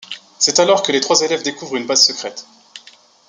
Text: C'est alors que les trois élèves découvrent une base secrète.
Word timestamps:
C'est 0.39 0.57
alors 0.57 0.81
que 0.81 0.91
les 0.91 0.99
trois 0.99 1.21
élèves 1.21 1.43
découvrent 1.43 1.75
une 1.77 1.85
base 1.85 2.03
secrète. 2.07 2.47